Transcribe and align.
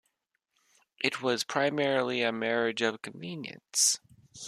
It 1.03 1.21
was 1.21 1.43
primarily 1.43 2.23
a 2.23 2.31
marriage 2.31 2.81
of 2.81 3.03
convenience. 3.03 3.99